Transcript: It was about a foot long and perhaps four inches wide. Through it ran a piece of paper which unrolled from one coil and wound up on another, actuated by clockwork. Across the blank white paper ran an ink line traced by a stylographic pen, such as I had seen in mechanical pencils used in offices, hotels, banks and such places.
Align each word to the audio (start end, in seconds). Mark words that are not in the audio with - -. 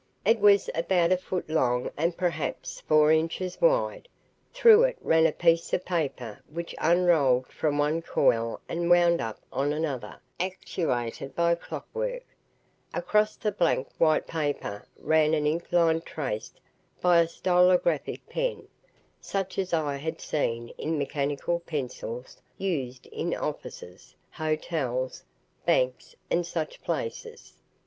It 0.25 0.39
was 0.39 0.67
about 0.73 1.11
a 1.11 1.17
foot 1.17 1.47
long 1.47 1.91
and 1.95 2.17
perhaps 2.17 2.79
four 2.81 3.11
inches 3.11 3.61
wide. 3.61 4.07
Through 4.51 4.81
it 4.85 4.97
ran 4.99 5.27
a 5.27 5.31
piece 5.31 5.73
of 5.73 5.85
paper 5.85 6.39
which 6.49 6.73
unrolled 6.79 7.45
from 7.51 7.77
one 7.77 8.01
coil 8.01 8.59
and 8.67 8.89
wound 8.89 9.21
up 9.21 9.37
on 9.53 9.71
another, 9.71 10.19
actuated 10.39 11.35
by 11.35 11.53
clockwork. 11.53 12.23
Across 12.95 13.35
the 13.35 13.51
blank 13.51 13.89
white 13.99 14.25
paper 14.25 14.87
ran 14.97 15.35
an 15.35 15.45
ink 15.45 15.71
line 15.71 16.01
traced 16.01 16.59
by 16.99 17.19
a 17.19 17.27
stylographic 17.27 18.27
pen, 18.27 18.67
such 19.19 19.59
as 19.59 19.71
I 19.71 19.97
had 19.97 20.19
seen 20.19 20.69
in 20.79 20.97
mechanical 20.97 21.59
pencils 21.59 22.41
used 22.57 23.05
in 23.05 23.35
offices, 23.35 24.15
hotels, 24.31 25.23
banks 25.63 26.15
and 26.31 26.43
such 26.43 26.81
places. 26.81 27.53